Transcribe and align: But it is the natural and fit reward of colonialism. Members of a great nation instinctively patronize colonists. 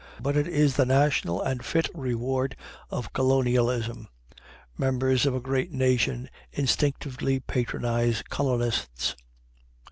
But 0.19 0.35
it 0.35 0.47
is 0.47 0.77
the 0.77 0.85
natural 0.87 1.43
and 1.43 1.63
fit 1.63 1.87
reward 1.93 2.55
of 2.89 3.13
colonialism. 3.13 4.07
Members 4.75 5.27
of 5.27 5.35
a 5.35 5.39
great 5.39 5.71
nation 5.71 6.27
instinctively 6.53 7.39
patronize 7.39 8.23
colonists. 8.23 9.15